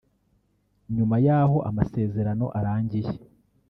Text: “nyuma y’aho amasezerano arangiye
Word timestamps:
“nyuma 0.95 1.15
y’aho 1.25 1.57
amasezerano 1.69 2.45
arangiye 2.59 3.11